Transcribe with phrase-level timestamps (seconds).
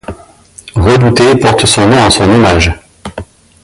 [0.73, 2.71] Redouté portent son nom en son hommage.